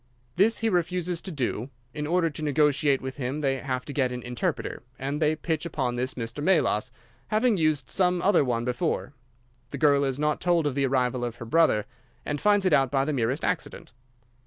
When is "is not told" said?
10.03-10.65